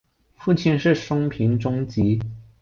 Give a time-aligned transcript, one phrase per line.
[0.35, 2.19] 父亲是松平忠吉。